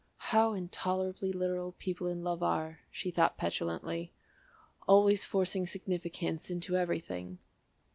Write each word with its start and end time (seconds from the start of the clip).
"How 0.31 0.53
intolerably 0.53 1.31
literal 1.31 1.73
people 1.73 2.07
in 2.07 2.23
love 2.23 2.41
are," 2.41 2.79
she 2.89 3.11
thought 3.11 3.37
petulantly; 3.37 4.11
"always 4.87 5.25
forcing 5.25 5.67
significance 5.67 6.49
into 6.49 6.75
everything." 6.75 7.37